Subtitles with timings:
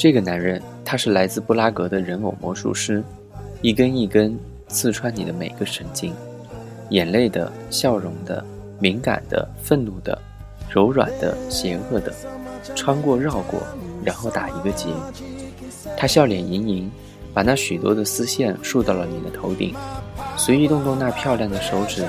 [0.00, 3.04] 这个男人，他是来自布拉格的人偶魔术师，
[3.60, 4.34] 一根一根
[4.66, 6.14] 刺穿你的每个神经，
[6.88, 8.42] 眼泪的、笑容的、
[8.78, 10.18] 敏感的、愤怒的、
[10.70, 12.10] 柔软的、邪恶的，
[12.74, 13.60] 穿过、绕过，
[14.02, 14.86] 然后打一个结。
[15.98, 16.90] 他笑脸盈盈，
[17.34, 19.74] 把那许多的丝线束到了你的头顶，
[20.34, 22.06] 随意动动那漂亮的手指，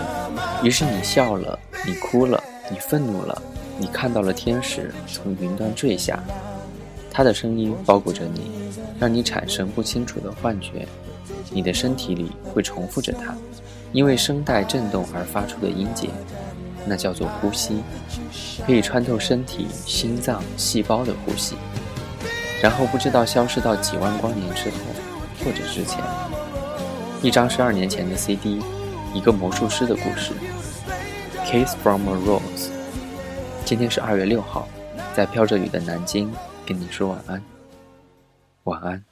[0.63, 3.41] 于是你笑了，你哭了，你愤怒了。
[3.77, 6.23] 你看到了天使从云端坠下，
[7.21, 8.49] 他的声音包裹着你，
[8.99, 10.87] 让你产生不清楚的幻觉。
[11.51, 13.35] 你的身体里会重复着它，
[13.91, 16.09] 因为声带震动而发出的音节，
[16.83, 17.83] 那叫做呼吸，
[18.65, 21.53] 可以穿透身体、心脏、细胞的呼吸，
[22.59, 24.77] 然后不知道消失到几万光年之后，
[25.45, 26.03] 或者之前。
[27.21, 28.59] 一张十二年前的 CD，
[29.13, 30.33] 一个魔术师的故事，
[31.45, 32.39] 《Kiss from a Rose》。
[33.63, 34.67] 今天是二月六号，
[35.13, 36.33] 在飘着雨的南京，
[36.70, 37.42] 跟你说晚安，
[38.64, 39.04] 晚安。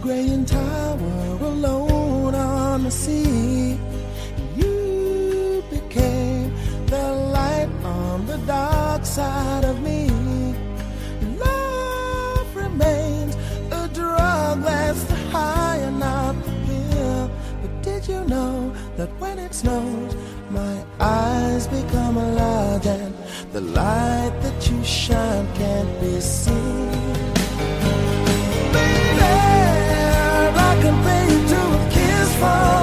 [0.00, 2.01] graying tower alone
[2.83, 3.79] the sea.
[4.57, 6.53] You became
[6.87, 10.09] the light on the dark side of me.
[11.37, 13.35] Love remains
[13.71, 17.31] a drug that's the high and not the pill.
[17.61, 20.15] But did you know that when it snows,
[20.49, 23.13] my eyes become large and
[23.53, 27.32] the light that you shine can't be seen?
[32.39, 32.82] 梦。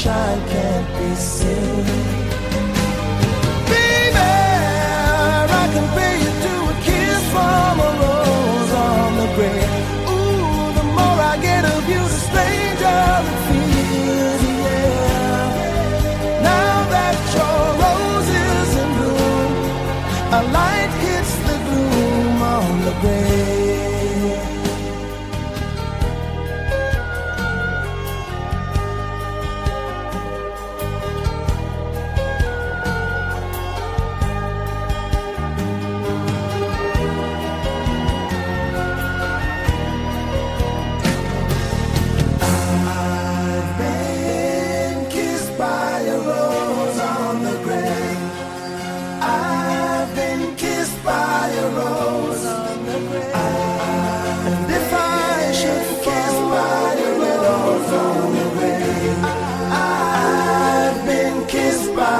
[0.00, 1.99] shine can't be seen?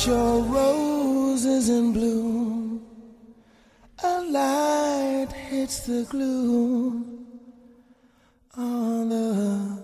[0.00, 2.80] Your rose is in bloom.
[4.02, 7.26] A light hits the gloom
[8.56, 9.81] on the